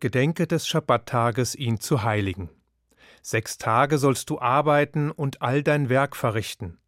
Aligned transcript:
Gedenke 0.00 0.46
des 0.46 0.68
Schabbattages, 0.68 1.54
ihn 1.54 1.80
zu 1.80 2.02
heiligen. 2.02 2.50
Sechs 3.22 3.58
Tage 3.58 3.98
sollst 3.98 4.30
du 4.30 4.38
arbeiten 4.38 5.10
und 5.10 5.42
all 5.42 5.62
dein 5.62 5.88
Werk 5.88 6.14
verrichten. 6.14 6.78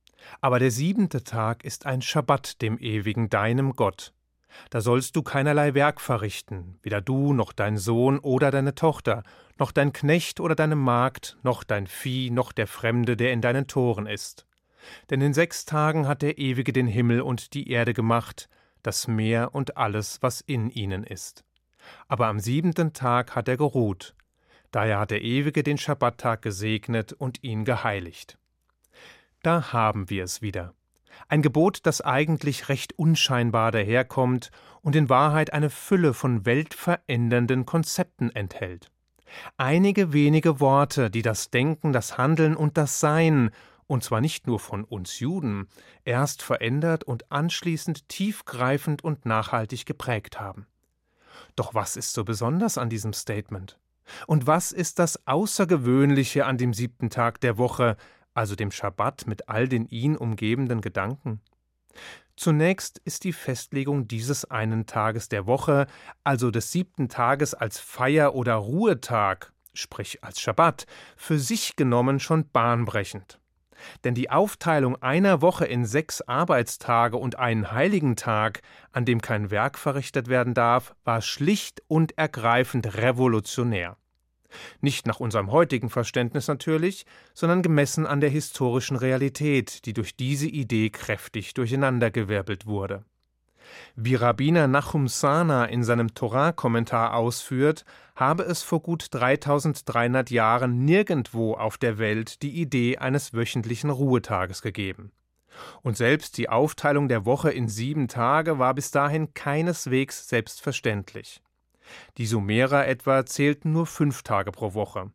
Aber 0.40 0.58
der 0.58 0.70
siebente 0.70 1.24
Tag 1.24 1.64
ist 1.64 1.86
ein 1.86 2.02
Schabbat 2.02 2.60
dem 2.62 2.78
Ewigen, 2.78 3.30
deinem 3.30 3.72
Gott. 3.72 4.12
Da 4.70 4.80
sollst 4.80 5.16
du 5.16 5.22
keinerlei 5.22 5.74
Werk 5.74 6.00
verrichten, 6.00 6.78
weder 6.82 7.00
du 7.00 7.32
noch 7.32 7.52
dein 7.52 7.76
Sohn 7.76 8.18
oder 8.18 8.50
deine 8.50 8.74
Tochter, 8.74 9.22
noch 9.58 9.72
dein 9.72 9.92
Knecht 9.92 10.40
oder 10.40 10.54
deine 10.54 10.76
Magd, 10.76 11.38
noch 11.42 11.64
dein 11.64 11.86
Vieh, 11.86 12.30
noch 12.30 12.52
der 12.52 12.66
Fremde, 12.66 13.16
der 13.16 13.32
in 13.32 13.40
deinen 13.40 13.66
Toren 13.66 14.06
ist. 14.06 14.46
Denn 15.10 15.20
in 15.20 15.34
sechs 15.34 15.64
Tagen 15.64 16.06
hat 16.06 16.22
der 16.22 16.38
Ewige 16.38 16.72
den 16.72 16.86
Himmel 16.86 17.20
und 17.20 17.54
die 17.54 17.70
Erde 17.70 17.94
gemacht, 17.94 18.48
das 18.82 19.08
Meer 19.08 19.54
und 19.54 19.76
alles, 19.76 20.18
was 20.22 20.40
in 20.40 20.70
ihnen 20.70 21.04
ist. 21.04 21.44
Aber 22.08 22.26
am 22.26 22.40
siebenten 22.40 22.92
Tag 22.92 23.34
hat 23.34 23.48
er 23.48 23.56
geruht. 23.56 24.14
Daher 24.70 24.98
hat 24.98 25.10
der 25.10 25.22
Ewige 25.22 25.62
den 25.62 25.78
Schabbattag 25.78 26.42
gesegnet 26.42 27.12
und 27.12 27.42
ihn 27.42 27.64
geheiligt. 27.64 28.38
Da 29.42 29.72
haben 29.72 30.10
wir 30.10 30.24
es 30.24 30.42
wieder. 30.42 30.74
Ein 31.28 31.42
Gebot, 31.42 31.80
das 31.84 32.00
eigentlich 32.00 32.68
recht 32.68 32.98
unscheinbar 32.98 33.72
daherkommt 33.72 34.50
und 34.82 34.94
in 34.94 35.08
Wahrheit 35.08 35.52
eine 35.52 35.70
Fülle 35.70 36.14
von 36.14 36.46
weltverändernden 36.46 37.66
Konzepten 37.66 38.30
enthält. 38.34 38.90
Einige 39.56 40.12
wenige 40.12 40.60
Worte, 40.60 41.10
die 41.10 41.22
das 41.22 41.50
Denken, 41.50 41.92
das 41.92 42.16
Handeln 42.16 42.56
und 42.56 42.78
das 42.78 43.00
Sein, 43.00 43.50
und 43.86 44.04
zwar 44.04 44.20
nicht 44.20 44.46
nur 44.46 44.60
von 44.60 44.84
uns 44.84 45.18
Juden, 45.18 45.68
erst 46.04 46.42
verändert 46.42 47.04
und 47.04 47.30
anschließend 47.32 48.08
tiefgreifend 48.08 49.02
und 49.02 49.26
nachhaltig 49.26 49.86
geprägt 49.86 50.40
haben. 50.40 50.66
Doch 51.58 51.74
was 51.74 51.96
ist 51.96 52.12
so 52.12 52.22
besonders 52.22 52.78
an 52.78 52.88
diesem 52.88 53.12
Statement? 53.12 53.80
Und 54.28 54.46
was 54.46 54.70
ist 54.70 55.00
das 55.00 55.26
Außergewöhnliche 55.26 56.46
an 56.46 56.56
dem 56.56 56.72
siebten 56.72 57.10
Tag 57.10 57.40
der 57.40 57.58
Woche, 57.58 57.96
also 58.32 58.54
dem 58.54 58.70
Schabbat 58.70 59.26
mit 59.26 59.48
all 59.48 59.66
den 59.66 59.84
ihn 59.86 60.16
umgebenden 60.16 60.80
Gedanken? 60.80 61.40
Zunächst 62.36 62.98
ist 62.98 63.24
die 63.24 63.32
Festlegung 63.32 64.06
dieses 64.06 64.44
einen 64.44 64.86
Tages 64.86 65.28
der 65.28 65.46
Woche, 65.46 65.88
also 66.22 66.52
des 66.52 66.70
siebten 66.70 67.08
Tages 67.08 67.54
als 67.54 67.80
Feier- 67.80 68.36
oder 68.36 68.54
Ruhetag, 68.54 69.52
sprich 69.74 70.22
als 70.22 70.40
Schabbat, 70.40 70.86
für 71.16 71.40
sich 71.40 71.74
genommen 71.74 72.20
schon 72.20 72.48
bahnbrechend. 72.48 73.40
Denn 74.04 74.14
die 74.14 74.30
Aufteilung 74.30 75.00
einer 75.02 75.42
Woche 75.42 75.64
in 75.64 75.84
sechs 75.84 76.20
Arbeitstage 76.22 77.16
und 77.16 77.38
einen 77.38 77.72
heiligen 77.72 78.16
Tag, 78.16 78.62
an 78.92 79.04
dem 79.04 79.20
kein 79.20 79.50
Werk 79.50 79.78
verrichtet 79.78 80.28
werden 80.28 80.54
darf, 80.54 80.94
war 81.04 81.22
schlicht 81.22 81.82
und 81.88 82.16
ergreifend 82.16 82.96
revolutionär. 82.96 83.96
Nicht 84.80 85.06
nach 85.06 85.20
unserem 85.20 85.50
heutigen 85.50 85.90
Verständnis 85.90 86.48
natürlich, 86.48 87.04
sondern 87.34 87.62
gemessen 87.62 88.06
an 88.06 88.20
der 88.20 88.30
historischen 88.30 88.96
Realität, 88.96 89.84
die 89.84 89.92
durch 89.92 90.16
diese 90.16 90.48
Idee 90.48 90.90
kräftig 90.90 91.54
durcheinandergewirbelt 91.54 92.66
wurde. 92.66 93.04
Wie 93.96 94.14
Rabbiner 94.14 94.66
Nachum 94.66 95.08
Sana 95.08 95.66
in 95.66 95.82
seinem 95.82 96.14
Torah-Kommentar 96.14 97.14
ausführt, 97.14 97.84
habe 98.16 98.42
es 98.42 98.62
vor 98.62 98.80
gut 98.80 99.08
3300 99.10 100.30
Jahren 100.30 100.84
nirgendwo 100.84 101.54
auf 101.54 101.78
der 101.78 101.98
Welt 101.98 102.42
die 102.42 102.60
Idee 102.60 102.98
eines 102.98 103.32
wöchentlichen 103.32 103.90
Ruhetages 103.90 104.62
gegeben. 104.62 105.12
Und 105.82 105.96
selbst 105.96 106.38
die 106.38 106.48
Aufteilung 106.48 107.08
der 107.08 107.24
Woche 107.24 107.50
in 107.50 107.68
sieben 107.68 108.08
Tage 108.08 108.58
war 108.58 108.74
bis 108.74 108.90
dahin 108.90 109.34
keineswegs 109.34 110.28
selbstverständlich. 110.28 111.42
Die 112.16 112.26
Sumerer 112.26 112.86
etwa 112.86 113.24
zählten 113.24 113.72
nur 113.72 113.86
fünf 113.86 114.22
Tage 114.22 114.52
pro 114.52 114.74
Woche. 114.74 115.10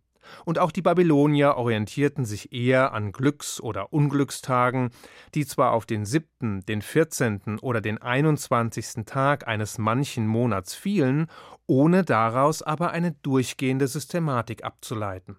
Und 0.46 0.60
auch 0.60 0.72
die 0.72 0.82
Babylonier 0.82 1.56
orientierten 1.56 2.26
sich 2.26 2.54
eher 2.54 2.94
an 2.94 3.12
Glücks- 3.12 3.62
oder 3.62 3.94
Unglückstagen, 3.94 4.90
die 5.36 5.46
zwar 5.46 5.72
auf 5.72 5.86
den 5.86 6.06
siebten, 6.06 6.66
den 6.66 6.82
vierzehnten 6.82 7.60
oder 7.60 7.82
den 7.82 8.02
einundzwanzigsten 8.02 9.06
Tag 9.06 9.48
eines 9.48 9.78
manchen 9.78 10.28
Monats 10.28 10.76
fielen, 10.76 11.28
ohne 11.68 12.04
daraus 12.04 12.62
aber 12.62 12.92
eine 12.92 13.12
durchgehende 13.12 13.88
Systematik 13.88 14.64
abzuleiten. 14.64 15.38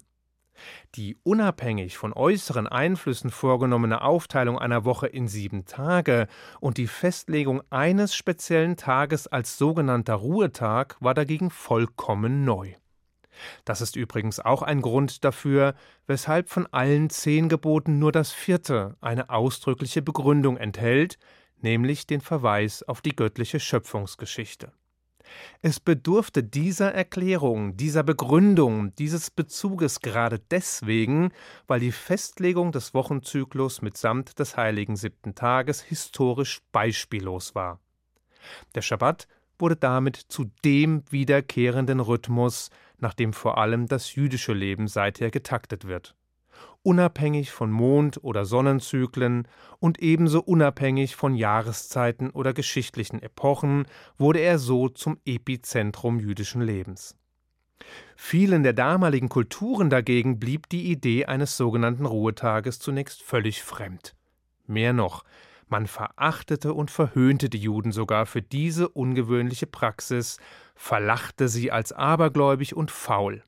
Die 0.94 1.16
unabhängig 1.24 1.98
von 1.98 2.12
äußeren 2.12 2.68
Einflüssen 2.68 3.30
vorgenommene 3.30 4.02
Aufteilung 4.02 4.56
einer 4.56 4.84
Woche 4.84 5.08
in 5.08 5.26
sieben 5.26 5.64
Tage 5.64 6.28
und 6.60 6.78
die 6.78 6.86
Festlegung 6.86 7.60
eines 7.70 8.14
speziellen 8.14 8.76
Tages 8.76 9.26
als 9.26 9.58
sogenannter 9.58 10.14
Ruhetag 10.14 10.96
war 11.00 11.12
dagegen 11.12 11.50
vollkommen 11.50 12.44
neu. 12.44 12.74
Das 13.64 13.80
ist 13.80 13.96
übrigens 13.96 14.40
auch 14.40 14.62
ein 14.62 14.80
Grund 14.80 15.24
dafür, 15.24 15.74
weshalb 16.06 16.48
von 16.48 16.66
allen 16.72 17.10
zehn 17.10 17.48
Geboten 17.48 17.98
nur 17.98 18.12
das 18.12 18.32
vierte 18.32 18.96
eine 19.00 19.30
ausdrückliche 19.30 20.02
Begründung 20.02 20.56
enthält, 20.56 21.18
nämlich 21.60 22.06
den 22.06 22.20
Verweis 22.20 22.82
auf 22.82 23.00
die 23.00 23.16
göttliche 23.16 23.60
Schöpfungsgeschichte. 23.60 24.72
Es 25.62 25.80
bedurfte 25.80 26.44
dieser 26.44 26.92
Erklärung, 26.92 27.76
dieser 27.76 28.02
Begründung, 28.02 28.94
dieses 28.96 29.30
Bezuges 29.30 30.00
gerade 30.00 30.38
deswegen, 30.38 31.32
weil 31.66 31.80
die 31.80 31.92
Festlegung 31.92 32.72
des 32.72 32.94
Wochenzyklus 32.94 33.82
mitsamt 33.82 34.38
des 34.38 34.56
heiligen 34.56 34.96
siebten 34.96 35.34
Tages 35.34 35.82
historisch 35.82 36.60
beispiellos 36.72 37.54
war. 37.54 37.80
Der 38.74 38.82
Schabbat 38.82 39.26
wurde 39.58 39.76
damit 39.76 40.16
zu 40.16 40.50
dem 40.64 41.02
wiederkehrenden 41.10 42.00
Rhythmus, 42.00 42.70
nach 42.98 43.14
dem 43.14 43.32
vor 43.32 43.58
allem 43.58 43.86
das 43.86 44.14
jüdische 44.14 44.52
Leben 44.52 44.88
seither 44.88 45.30
getaktet 45.30 45.86
wird 45.86 46.14
unabhängig 46.84 47.50
von 47.50 47.72
Mond- 47.72 48.22
oder 48.22 48.44
Sonnenzyklen 48.44 49.48
und 49.80 50.00
ebenso 50.00 50.40
unabhängig 50.40 51.16
von 51.16 51.34
Jahreszeiten 51.34 52.30
oder 52.30 52.52
geschichtlichen 52.52 53.22
Epochen 53.22 53.86
wurde 54.18 54.40
er 54.40 54.58
so 54.58 54.88
zum 54.88 55.18
Epizentrum 55.24 56.20
jüdischen 56.20 56.60
Lebens. 56.60 57.16
Vielen 58.16 58.62
der 58.62 58.74
damaligen 58.74 59.28
Kulturen 59.28 59.90
dagegen 59.90 60.38
blieb 60.38 60.68
die 60.68 60.90
Idee 60.90 61.24
eines 61.26 61.56
sogenannten 61.56 62.06
Ruhetages 62.06 62.78
zunächst 62.78 63.22
völlig 63.22 63.62
fremd. 63.62 64.14
Mehr 64.66 64.92
noch, 64.92 65.24
man 65.70 65.86
verachtete 65.86 66.74
und 66.74 66.90
verhöhnte 66.90 67.48
die 67.48 67.58
Juden 67.58 67.92
sogar 67.92 68.26
für 68.26 68.42
diese 68.42 68.88
ungewöhnliche 68.88 69.66
Praxis, 69.66 70.38
verlachte 70.74 71.48
sie 71.48 71.70
als 71.70 71.92
abergläubig 71.92 72.76
und 72.76 72.90
faul. 72.90 73.42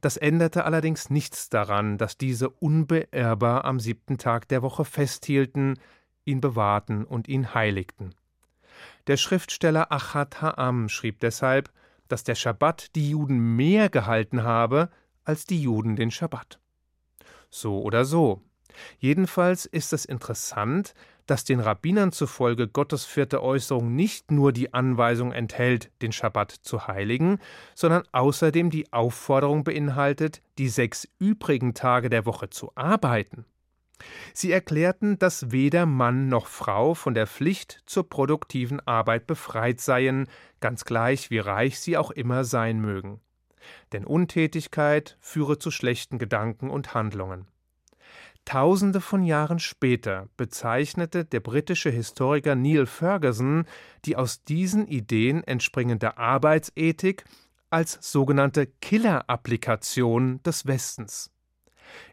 Das 0.00 0.16
änderte 0.16 0.64
allerdings 0.64 1.10
nichts 1.10 1.48
daran, 1.48 1.98
dass 1.98 2.18
diese 2.18 2.50
unbeirrbar 2.50 3.64
am 3.64 3.80
siebten 3.80 4.18
Tag 4.18 4.48
der 4.48 4.62
Woche 4.62 4.84
festhielten, 4.84 5.78
ihn 6.24 6.40
bewahrten 6.40 7.04
und 7.04 7.28
ihn 7.28 7.54
heiligten. 7.54 8.14
Der 9.06 9.16
Schriftsteller 9.16 9.90
Achat 9.90 10.42
Ha'am 10.42 10.88
schrieb 10.88 11.20
deshalb, 11.20 11.70
dass 12.08 12.24
der 12.24 12.34
Schabbat 12.34 12.94
die 12.94 13.10
Juden 13.10 13.56
mehr 13.56 13.88
gehalten 13.88 14.42
habe 14.42 14.90
als 15.24 15.46
die 15.46 15.60
Juden 15.60 15.96
den 15.96 16.10
Schabbat. 16.10 16.58
So 17.50 17.82
oder 17.82 18.04
so. 18.04 18.42
Jedenfalls 18.98 19.66
ist 19.66 19.92
es 19.92 20.04
interessant, 20.04 20.94
dass 21.32 21.44
den 21.44 21.60
Rabbinern 21.60 22.12
zufolge 22.12 22.68
Gottes 22.68 23.06
vierte 23.06 23.42
Äußerung 23.42 23.96
nicht 23.96 24.30
nur 24.30 24.52
die 24.52 24.74
Anweisung 24.74 25.32
enthält, 25.32 25.90
den 26.02 26.12
Schabbat 26.12 26.50
zu 26.50 26.88
heiligen, 26.88 27.38
sondern 27.74 28.02
außerdem 28.12 28.68
die 28.68 28.92
Aufforderung 28.92 29.64
beinhaltet, 29.64 30.42
die 30.58 30.68
sechs 30.68 31.08
übrigen 31.18 31.72
Tage 31.72 32.10
der 32.10 32.26
Woche 32.26 32.50
zu 32.50 32.70
arbeiten. 32.74 33.46
Sie 34.34 34.52
erklärten, 34.52 35.18
dass 35.18 35.52
weder 35.52 35.86
Mann 35.86 36.28
noch 36.28 36.48
Frau 36.48 36.92
von 36.92 37.14
der 37.14 37.26
Pflicht 37.26 37.82
zur 37.86 38.10
produktiven 38.10 38.80
Arbeit 38.80 39.26
befreit 39.26 39.80
seien, 39.80 40.28
ganz 40.60 40.84
gleich 40.84 41.30
wie 41.30 41.38
reich 41.38 41.80
sie 41.80 41.96
auch 41.96 42.10
immer 42.10 42.44
sein 42.44 42.78
mögen. 42.78 43.22
Denn 43.92 44.04
Untätigkeit 44.04 45.16
führe 45.18 45.58
zu 45.58 45.70
schlechten 45.70 46.18
Gedanken 46.18 46.68
und 46.68 46.92
Handlungen. 46.92 47.46
Tausende 48.44 49.00
von 49.00 49.22
Jahren 49.22 49.60
später 49.60 50.28
bezeichnete 50.36 51.24
der 51.24 51.40
britische 51.40 51.90
Historiker 51.90 52.54
Neil 52.56 52.86
Ferguson 52.86 53.66
die 54.04 54.16
aus 54.16 54.42
diesen 54.44 54.88
Ideen 54.88 55.44
entspringende 55.44 56.18
Arbeitsethik 56.18 57.24
als 57.70 57.98
sogenannte 58.00 58.66
Killer-Applikation 58.66 60.42
des 60.42 60.66
Westens. 60.66 61.30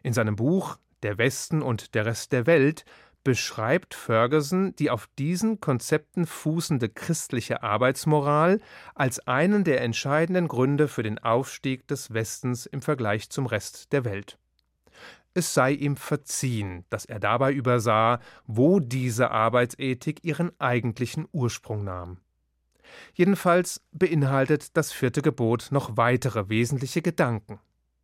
In 0.02 0.12
seinem 0.12 0.36
Buch 0.36 0.78
Der 1.02 1.18
Westen 1.18 1.62
und 1.62 1.94
der 1.94 2.06
Rest 2.06 2.32
der 2.32 2.46
Welt 2.46 2.84
beschreibt 3.24 3.94
Ferguson 3.94 4.74
die 4.76 4.90
auf 4.90 5.08
diesen 5.18 5.60
Konzepten 5.60 6.26
fußende 6.26 6.88
christliche 6.88 7.62
Arbeitsmoral 7.62 8.60
als 8.94 9.26
einen 9.26 9.64
der 9.64 9.82
entscheidenden 9.82 10.48
Gründe 10.48 10.88
für 10.88 11.02
den 11.02 11.18
Aufstieg 11.18 11.86
des 11.88 12.14
Westens 12.14 12.66
im 12.66 12.82
Vergleich 12.82 13.30
zum 13.30 13.46
Rest 13.46 13.92
der 13.92 14.04
Welt 14.04 14.38
es 15.34 15.54
sei 15.54 15.72
ihm 15.72 15.96
verziehen, 15.96 16.84
dass 16.90 17.04
er 17.04 17.20
dabei 17.20 17.52
übersah, 17.52 18.20
wo 18.46 18.80
diese 18.80 19.30
Arbeitsethik 19.30 20.24
ihren 20.24 20.52
eigentlichen 20.58 21.26
Ursprung 21.32 21.84
nahm. 21.84 22.18
Jedenfalls 23.14 23.82
beinhaltet 23.92 24.76
das 24.76 24.92
vierte 24.92 25.22
Gebot 25.22 25.68
noch 25.70 25.96
weitere 25.96 26.48
wesentliche 26.48 27.02
Gedanken. 27.02 27.60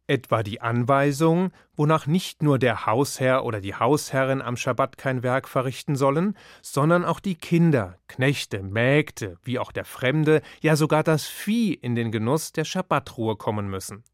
Etwa 0.09 0.45
die 0.45 0.61
Anweisung, 0.61 1.51
wonach 1.75 2.07
nicht 2.07 2.41
nur 2.41 2.61
der 2.61 2.87
Hausherr 2.87 3.45
oder 3.45 3.61
die 3.61 3.75
Hausherrin 3.75 4.41
am 4.41 4.57
Schabbat 4.57 4.97
kein 4.97 5.25
Werk 5.25 5.49
verrichten 5.49 5.97
sollen, 5.97 6.37
sondern 6.63 7.05
auch 7.05 7.19
die 7.19 7.35
Kinder, 7.35 7.99
Knechte, 8.07 8.63
Mägde, 8.63 9.37
wie 9.43 9.59
auch 9.59 9.73
der 9.73 9.85
Fremde, 9.85 10.43
ja 10.61 10.77
sogar 10.77 11.03
das 11.03 11.27
Vieh 11.27 11.75
in 11.75 11.97
den 11.97 12.13
Genuss 12.13 12.53
der 12.53 12.65
Schabbatruhe 12.65 13.35
kommen 13.35 13.69
müssen. 13.69 14.05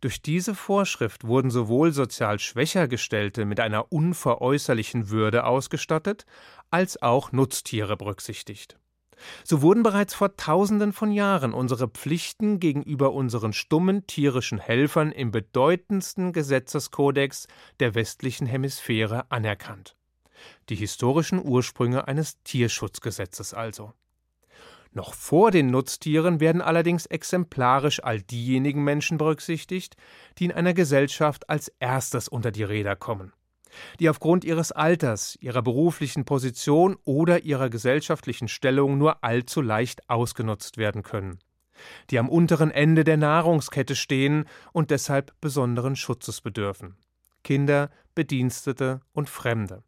Durch 0.00 0.22
diese 0.22 0.54
Vorschrift 0.54 1.24
wurden 1.24 1.50
sowohl 1.50 1.92
sozial 1.92 2.38
schwächer 2.38 2.88
Gestellte 2.88 3.44
mit 3.44 3.60
einer 3.60 3.92
unveräußerlichen 3.92 5.10
Würde 5.10 5.44
ausgestattet, 5.44 6.26
als 6.70 7.00
auch 7.02 7.32
Nutztiere 7.32 7.96
berücksichtigt. 7.96 8.78
So 9.44 9.62
wurden 9.62 9.82
bereits 9.82 10.14
vor 10.14 10.36
tausenden 10.36 10.92
von 10.92 11.12
Jahren 11.12 11.52
unsere 11.52 11.88
Pflichten 11.88 12.60
gegenüber 12.60 13.12
unseren 13.12 13.52
stummen 13.52 14.06
tierischen 14.06 14.58
Helfern 14.58 15.12
im 15.12 15.30
bedeutendsten 15.30 16.32
Gesetzeskodex 16.32 17.46
der 17.80 17.94
westlichen 17.94 18.46
Hemisphäre 18.46 19.30
anerkannt. 19.30 19.96
Die 20.68 20.76
historischen 20.76 21.40
Ursprünge 21.44 22.08
eines 22.08 22.42
Tierschutzgesetzes 22.42 23.54
also. 23.54 23.92
Noch 24.92 25.14
vor 25.14 25.50
den 25.50 25.70
Nutztieren 25.70 26.40
werden 26.40 26.60
allerdings 26.60 27.06
exemplarisch 27.06 28.02
all 28.04 28.20
diejenigen 28.20 28.84
Menschen 28.84 29.16
berücksichtigt, 29.16 29.96
die 30.38 30.44
in 30.44 30.52
einer 30.52 30.74
Gesellschaft 30.74 31.48
als 31.48 31.72
erstes 31.80 32.28
unter 32.28 32.50
die 32.50 32.64
Räder 32.64 32.96
kommen 32.96 33.32
die 34.00 34.08
aufgrund 34.08 34.44
ihres 34.44 34.72
Alters, 34.72 35.36
ihrer 35.40 35.62
beruflichen 35.62 36.24
Position 36.24 36.96
oder 37.04 37.44
ihrer 37.44 37.70
gesellschaftlichen 37.70 38.48
Stellung 38.48 38.98
nur 38.98 39.24
allzu 39.24 39.60
leicht 39.60 40.08
ausgenutzt 40.08 40.76
werden 40.76 41.02
können, 41.02 41.38
die 42.10 42.18
am 42.18 42.28
unteren 42.28 42.70
Ende 42.70 43.04
der 43.04 43.16
Nahrungskette 43.16 43.96
stehen 43.96 44.46
und 44.72 44.90
deshalb 44.90 45.32
besonderen 45.40 45.96
Schutzes 45.96 46.40
bedürfen 46.40 46.96
Kinder, 47.44 47.90
Bedienstete 48.14 49.00
und 49.12 49.28
Fremde. 49.28 49.82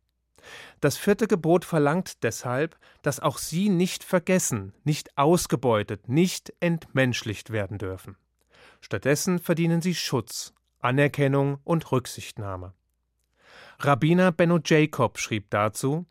Das 0.80 0.96
vierte 0.96 1.26
Gebot 1.26 1.64
verlangt 1.64 2.22
deshalb, 2.22 2.78
dass 3.02 3.20
auch 3.20 3.38
sie 3.38 3.68
nicht 3.68 4.04
vergessen, 4.04 4.72
nicht 4.84 5.16
ausgebeutet, 5.16 6.08
nicht 6.08 6.52
entmenschlicht 6.60 7.50
werden 7.50 7.78
dürfen. 7.78 8.16
Stattdessen 8.80 9.38
verdienen 9.38 9.80
sie 9.80 9.94
Schutz, 9.94 10.52
Anerkennung 10.80 11.58
und 11.64 11.90
Rücksichtnahme. 11.90 12.74
Rabbiner 13.78 14.32
Benno 14.32 14.58
Jacob 14.64 15.18
schrieb 15.18 15.50
dazu: 15.50 16.06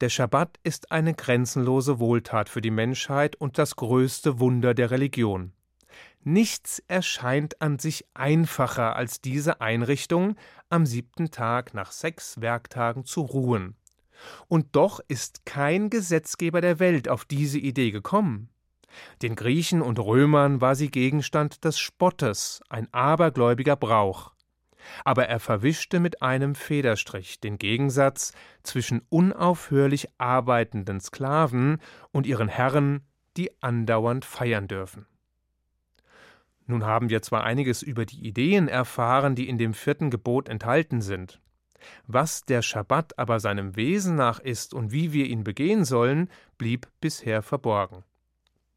Der 0.00 0.08
Schabbat 0.08 0.58
ist 0.62 0.92
eine 0.92 1.14
grenzenlose 1.14 1.98
Wohltat 1.98 2.48
für 2.48 2.60
die 2.60 2.70
Menschheit 2.70 3.36
und 3.36 3.58
das 3.58 3.76
größte 3.76 4.38
Wunder 4.38 4.74
der 4.74 4.90
Religion. 4.90 5.52
Nichts 6.22 6.82
erscheint 6.86 7.60
an 7.62 7.78
sich 7.78 8.04
einfacher 8.14 8.96
als 8.96 9.20
diese 9.20 9.60
Einrichtung, 9.60 10.36
am 10.68 10.86
siebten 10.86 11.30
Tag 11.30 11.74
nach 11.74 11.92
sechs 11.92 12.40
Werktagen 12.40 13.04
zu 13.04 13.22
ruhen. 13.22 13.76
Und 14.48 14.76
doch 14.76 15.00
ist 15.08 15.46
kein 15.46 15.88
Gesetzgeber 15.88 16.60
der 16.60 16.78
Welt 16.78 17.08
auf 17.08 17.24
diese 17.24 17.58
Idee 17.58 17.90
gekommen. 17.90 18.50
Den 19.22 19.34
Griechen 19.34 19.82
und 19.82 19.98
Römern 19.98 20.60
war 20.60 20.74
sie 20.74 20.90
Gegenstand 20.90 21.64
des 21.64 21.78
Spottes, 21.78 22.60
ein 22.68 22.92
abergläubiger 22.92 23.76
Brauch 23.76 24.32
aber 25.04 25.26
er 25.26 25.40
verwischte 25.40 26.00
mit 26.00 26.22
einem 26.22 26.54
Federstrich 26.54 27.40
den 27.40 27.58
Gegensatz 27.58 28.32
zwischen 28.62 29.02
unaufhörlich 29.08 30.08
arbeitenden 30.18 31.00
Sklaven 31.00 31.78
und 32.12 32.26
ihren 32.26 32.48
Herren, 32.48 33.02
die 33.36 33.50
andauernd 33.62 34.24
feiern 34.24 34.68
dürfen. 34.68 35.06
Nun 36.70 36.86
haben 36.86 37.10
wir 37.10 37.20
zwar 37.20 37.42
einiges 37.42 37.82
über 37.82 38.06
die 38.06 38.24
Ideen 38.24 38.68
erfahren, 38.68 39.34
die 39.34 39.48
in 39.48 39.58
dem 39.58 39.74
vierten 39.74 40.08
Gebot 40.08 40.48
enthalten 40.48 41.02
sind. 41.02 41.40
Was 42.06 42.44
der 42.44 42.62
Schabbat 42.62 43.18
aber 43.18 43.40
seinem 43.40 43.74
Wesen 43.74 44.14
nach 44.14 44.38
ist 44.38 44.72
und 44.72 44.92
wie 44.92 45.12
wir 45.12 45.26
ihn 45.26 45.42
begehen 45.42 45.84
sollen, 45.84 46.30
blieb 46.58 46.86
bisher 47.00 47.42
verborgen. 47.42 48.04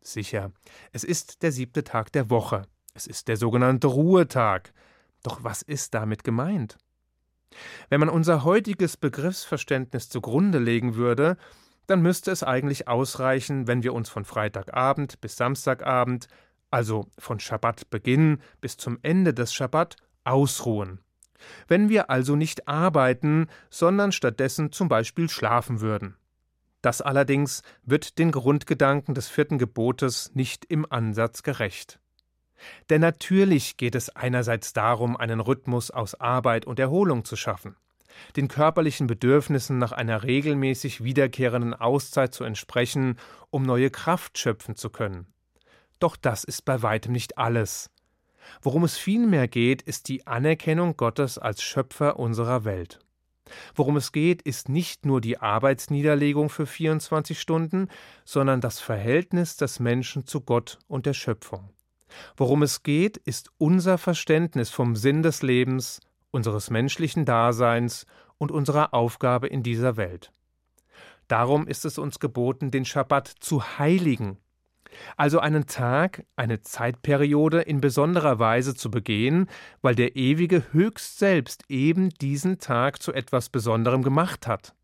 Sicher, 0.01 0.51
es 0.91 1.03
ist 1.03 1.43
der 1.43 1.51
siebte 1.51 1.83
Tag 1.83 2.11
der 2.13 2.31
Woche, 2.31 2.63
es 2.95 3.05
ist 3.05 3.27
der 3.27 3.37
sogenannte 3.37 3.87
Ruhetag, 3.87 4.73
doch 5.21 5.43
was 5.43 5.61
ist 5.61 5.93
damit 5.93 6.23
gemeint? 6.23 6.79
Wenn 7.89 7.99
man 7.99 8.09
unser 8.09 8.43
heutiges 8.43 8.97
Begriffsverständnis 8.97 10.09
zugrunde 10.09 10.57
legen 10.57 10.95
würde, 10.95 11.37
dann 11.85 12.01
müsste 12.01 12.31
es 12.31 12.41
eigentlich 12.41 12.87
ausreichen, 12.87 13.67
wenn 13.67 13.83
wir 13.83 13.93
uns 13.93 14.09
von 14.09 14.25
Freitagabend 14.25 15.21
bis 15.21 15.37
Samstagabend, 15.37 16.27
also 16.73 17.07
von 17.19 17.39
Schabbatbeginn 17.39 18.39
bis 18.59 18.77
zum 18.77 18.97
Ende 19.03 19.33
des 19.33 19.53
Schabbat, 19.53 19.95
ausruhen. 20.23 20.99
Wenn 21.67 21.87
wir 21.87 22.09
also 22.09 22.35
nicht 22.35 22.67
arbeiten, 22.67 23.47
sondern 23.69 24.11
stattdessen 24.11 24.71
zum 24.71 24.87
Beispiel 24.87 25.29
schlafen 25.29 25.81
würden. 25.81 26.15
Das 26.81 27.01
allerdings 27.01 27.61
wird 27.83 28.17
den 28.17 28.31
Grundgedanken 28.31 29.13
des 29.13 29.27
vierten 29.27 29.57
Gebotes 29.57 30.31
nicht 30.33 30.65
im 30.65 30.91
Ansatz 30.91 31.43
gerecht. 31.43 31.99
Denn 32.89 33.01
natürlich 33.01 33.77
geht 33.77 33.93
es 33.93 34.09
einerseits 34.15 34.73
darum, 34.73 35.15
einen 35.15 35.41
Rhythmus 35.41 35.91
aus 35.91 36.15
Arbeit 36.15 36.65
und 36.65 36.79
Erholung 36.79 37.23
zu 37.23 37.35
schaffen, 37.35 37.75
den 38.35 38.47
körperlichen 38.47 39.05
Bedürfnissen 39.05 39.77
nach 39.77 39.91
einer 39.91 40.23
regelmäßig 40.23 41.03
wiederkehrenden 41.03 41.73
Auszeit 41.73 42.33
zu 42.33 42.45
entsprechen, 42.45 43.17
um 43.49 43.63
neue 43.63 43.89
Kraft 43.91 44.37
schöpfen 44.37 44.75
zu 44.75 44.89
können. 44.89 45.27
Doch 46.03 46.17
das 46.17 46.43
ist 46.43 46.65
bei 46.65 46.81
weitem 46.81 47.13
nicht 47.13 47.37
alles. 47.37 47.89
Worum 48.61 48.83
es 48.83 48.97
vielmehr 48.97 49.47
geht, 49.47 49.81
ist 49.81 50.09
die 50.09 50.27
Anerkennung 50.27 50.97
Gottes 50.97 51.37
als 51.37 51.63
Schöpfer 51.63 52.19
unserer 52.19 52.65
Welt. 52.65 52.99
Worum 53.73 53.95
es 53.95 54.11
geht, 54.11 54.41
ist 54.41 54.67
nicht 54.67 55.05
nur 55.05 55.21
die 55.21 55.37
Arbeitsniederlegung 55.37 56.49
für 56.49 56.65
24 56.65 57.39
Stunden, 57.39 57.87
sondern 58.25 58.59
das 58.59 58.81
Verhältnis 58.81 59.55
des 59.55 59.79
Menschen 59.79 60.27
zu 60.27 60.41
Gott 60.41 60.77
und 60.89 61.05
der 61.05 61.13
Schöpfung. 61.13 61.69
Worum 62.35 62.63
es 62.63 62.83
geht, 62.83 63.15
ist 63.15 63.51
unser 63.57 63.97
Verständnis 63.97 64.71
vom 64.71 64.97
Sinn 64.97 65.23
des 65.23 65.41
Lebens, 65.41 66.01
unseres 66.31 66.69
menschlichen 66.69 67.23
Daseins 67.23 68.07
und 68.37 68.51
unserer 68.51 68.93
Aufgabe 68.93 69.47
in 69.47 69.63
dieser 69.63 69.95
Welt. 69.95 70.33
Darum 71.29 71.65
ist 71.65 71.85
es 71.85 71.97
uns 71.97 72.19
geboten, 72.19 72.71
den 72.71 72.83
Schabbat 72.83 73.29
zu 73.39 73.79
heiligen, 73.79 74.37
also 75.17 75.39
einen 75.39 75.65
Tag, 75.65 76.25
eine 76.35 76.61
Zeitperiode 76.61 77.61
in 77.61 77.81
besonderer 77.81 78.39
Weise 78.39 78.75
zu 78.75 78.91
begehen, 78.91 79.49
weil 79.81 79.95
der 79.95 80.15
Ewige 80.15 80.63
höchst 80.71 81.19
selbst 81.19 81.63
eben 81.69 82.09
diesen 82.09 82.59
Tag 82.59 83.01
zu 83.01 83.13
etwas 83.13 83.49
Besonderem 83.49 84.03
gemacht 84.03 84.47
hat, 84.47 84.75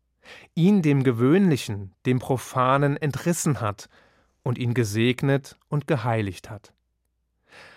ihn 0.54 0.82
dem 0.82 1.04
Gewöhnlichen, 1.04 1.94
dem 2.06 2.18
Profanen 2.18 2.96
entrissen 2.96 3.60
hat 3.60 3.88
und 4.42 4.58
ihn 4.58 4.74
gesegnet 4.74 5.56
und 5.68 5.86
geheiligt 5.86 6.50
hat. 6.50 6.72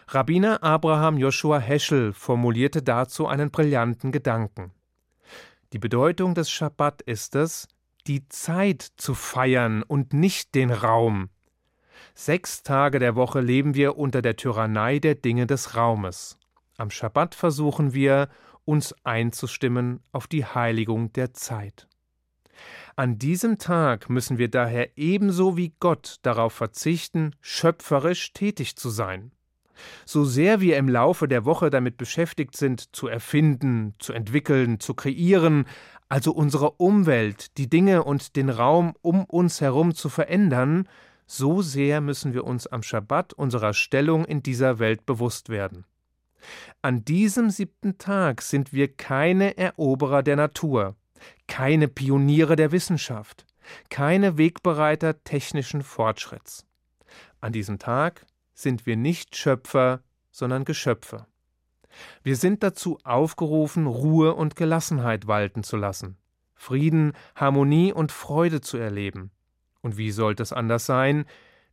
Rabbiner 0.08 0.62
Abraham 0.64 1.18
Joshua 1.18 1.60
Heschel 1.60 2.14
formulierte 2.14 2.84
dazu 2.84 3.28
einen 3.28 3.52
brillanten 3.52 4.12
Gedanken. 4.12 4.72
Die 5.72 5.80
Bedeutung 5.80 6.36
des 6.36 6.52
Schabbat 6.52 7.02
ist 7.02 7.36
es, 7.36 7.68
die 8.06 8.28
Zeit 8.28 8.82
zu 8.98 9.16
feiern 9.16 9.82
und 9.82 10.14
nicht 10.14 10.56
den 10.56 10.72
Raum. 10.72 11.30
Sechs 12.16 12.62
Tage 12.62 13.00
der 13.00 13.16
Woche 13.16 13.42
leben 13.42 13.74
wir 13.74 13.98
unter 13.98 14.22
der 14.22 14.36
Tyrannei 14.36 15.00
der 15.00 15.16
Dinge 15.16 15.48
des 15.48 15.76
Raumes. 15.76 16.38
Am 16.78 16.92
Schabbat 16.92 17.34
versuchen 17.34 17.94
wir, 17.94 18.30
uns 18.66 18.96
einzustimmen 19.04 20.00
auf 20.12 20.28
die 20.28 20.46
Heiligung 20.46 21.12
der 21.14 21.34
Zeit. 21.34 21.88
An 22.96 23.18
diesem 23.18 23.58
Tag 23.58 24.10
müssen 24.10 24.38
wir 24.38 24.50
daher 24.50 24.98
ebenso 24.98 25.58
wie 25.58 25.74
Gott 25.80 26.20
darauf 26.22 26.54
verzichten, 26.54 27.36
schöpferisch 27.42 28.32
tätig 28.34 28.76
zu 28.76 28.90
sein. 28.90 29.32
So 30.06 30.24
sehr 30.24 30.62
wir 30.62 30.78
im 30.78 30.88
Laufe 30.88 31.28
der 31.28 31.46
Woche 31.46 31.72
damit 31.72 31.98
beschäftigt 31.98 32.56
sind, 32.56 32.96
zu 32.96 33.08
erfinden, 33.08 33.96
zu 33.98 34.14
entwickeln, 34.14 34.80
zu 34.80 34.94
kreieren, 34.94 35.66
also 36.10 36.32
unsere 36.32 36.72
Umwelt, 36.74 37.58
die 37.58 37.70
Dinge 37.70 38.04
und 38.04 38.36
den 38.36 38.50
Raum 38.50 38.94
um 39.02 39.26
uns 39.26 39.62
herum 39.62 39.96
zu 39.96 40.10
verändern, 40.10 40.88
so 41.26 41.62
sehr 41.62 42.02
müssen 42.02 42.34
wir 42.34 42.44
uns 42.44 42.68
am 42.68 42.84
Schabbat 42.84 43.34
unserer 43.34 43.74
Stellung 43.74 44.26
in 44.26 44.44
dieser 44.44 44.80
Welt 44.80 45.06
bewusst 45.06 45.50
werden. 45.50 45.86
An 46.82 47.06
diesem 47.06 47.50
siebten 47.50 47.98
Tag 47.98 48.42
sind 48.42 48.74
wir 48.74 48.94
keine 48.94 49.58
Eroberer 49.58 50.24
der 50.24 50.36
Natur, 50.36 50.96
keine 51.48 51.88
Pioniere 51.88 52.56
der 52.56 52.72
Wissenschaft, 52.72 53.46
keine 53.90 54.38
Wegbereiter 54.38 55.24
technischen 55.24 55.82
Fortschritts. 55.82 56.66
An 57.40 57.54
diesem 57.54 57.80
Tag 57.80 58.26
sind 58.54 58.86
wir 58.86 58.98
nicht 58.98 59.36
Schöpfer, 59.36 60.02
sondern 60.32 60.66
Geschöpfe. 60.66 61.26
Wir 62.24 62.36
sind 62.36 62.64
dazu 62.64 63.00
aufgerufen, 63.04 63.88
Ruhe 63.88 64.34
und 64.34 64.56
Gelassenheit 64.56 65.28
walten 65.28 65.64
zu 65.64 65.78
lassen, 65.78 66.18
Frieden, 66.56 67.14
Harmonie 67.36 67.94
und 67.94 68.12
Freude 68.12 68.62
zu 68.62 68.78
erleben. 68.78 69.32
Und 69.84 69.98
wie 69.98 70.10
sollte 70.10 70.42
es 70.42 70.52
anders 70.52 70.88
sein? 70.88 71.26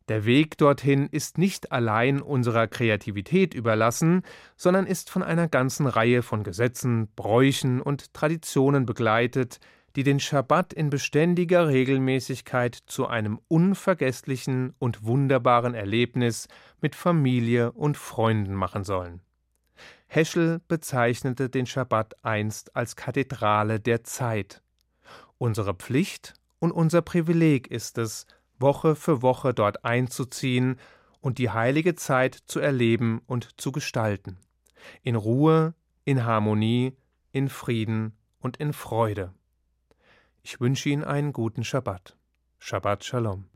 Der 0.07 0.25
Weg 0.25 0.57
dorthin 0.57 1.07
ist 1.09 1.37
nicht 1.37 1.71
allein 1.71 2.21
unserer 2.21 2.67
Kreativität 2.67 3.53
überlassen, 3.53 4.23
sondern 4.57 4.85
ist 4.85 5.09
von 5.09 5.23
einer 5.23 5.47
ganzen 5.47 5.87
Reihe 5.87 6.21
von 6.21 6.43
Gesetzen, 6.43 7.07
Bräuchen 7.15 7.81
und 7.81 8.13
Traditionen 8.13 8.85
begleitet, 8.85 9.59
die 9.95 10.03
den 10.03 10.19
Schabbat 10.19 10.73
in 10.73 10.89
beständiger 10.89 11.67
Regelmäßigkeit 11.67 12.75
zu 12.75 13.07
einem 13.07 13.39
unvergesslichen 13.47 14.73
und 14.79 15.05
wunderbaren 15.05 15.73
Erlebnis 15.73 16.47
mit 16.81 16.95
Familie 16.95 17.71
und 17.71 17.97
Freunden 17.97 18.53
machen 18.53 18.83
sollen. 18.83 19.21
Heschel 20.07 20.59
bezeichnete 20.67 21.49
den 21.49 21.65
Schabbat 21.65 22.23
einst 22.23 22.75
als 22.75 22.95
Kathedrale 22.95 23.79
der 23.79 24.03
Zeit. 24.03 24.61
Unsere 25.37 25.73
Pflicht 25.73 26.33
und 26.61 26.71
unser 26.71 27.01
Privileg 27.01 27.67
ist 27.67 27.97
es, 27.97 28.27
Woche 28.59 28.95
für 28.95 29.23
Woche 29.23 29.53
dort 29.53 29.83
einzuziehen 29.83 30.79
und 31.19 31.39
die 31.39 31.49
heilige 31.49 31.95
Zeit 31.95 32.35
zu 32.35 32.59
erleben 32.59 33.21
und 33.25 33.59
zu 33.59 33.71
gestalten. 33.71 34.37
In 35.01 35.15
Ruhe, 35.15 35.73
in 36.05 36.23
Harmonie, 36.23 36.95
in 37.31 37.49
Frieden 37.49 38.13
und 38.39 38.57
in 38.57 38.73
Freude. 38.73 39.33
Ich 40.43 40.61
wünsche 40.61 40.89
Ihnen 40.89 41.03
einen 41.03 41.33
guten 41.33 41.63
Schabbat. 41.63 42.15
Shabbat 42.59 43.03
Shalom. 43.03 43.45